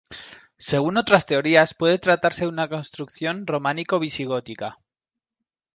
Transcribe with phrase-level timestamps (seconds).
[0.57, 4.79] Según otras teorías, puede tratarse de una construcción románico-visigótica.